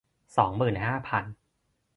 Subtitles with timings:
[0.35, 1.25] สองหมื่นห้าพัน